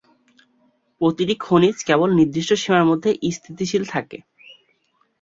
প্রতিটি 1.01 1.35
খনিজ 1.39 1.77
কেবল 1.87 2.09
নির্দিষ্ট 2.19 2.51
সীমার 2.53 2.83
মধ্যে 2.85 3.09
স্থিতিশীল 3.31 3.83
থাকে। 3.85 4.17